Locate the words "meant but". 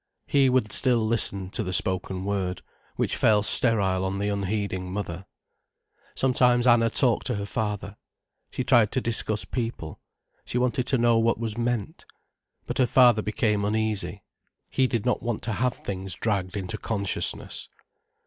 11.55-12.79